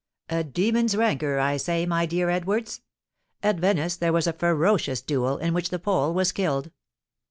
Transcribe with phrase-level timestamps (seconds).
[0.29, 2.81] "A demon's rancour, I say, my dear Edwards!
[3.43, 6.71] At Venice there was a ferocious duel, in which the Pole was killed.